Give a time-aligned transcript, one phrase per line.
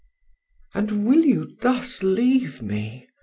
[0.73, 3.07] "And will you thus leave me?"